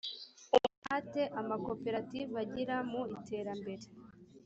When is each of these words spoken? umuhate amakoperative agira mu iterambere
umuhate 0.55 1.21
amakoperative 1.41 2.35
agira 2.43 2.75
mu 2.91 3.01
iterambere 3.17 3.85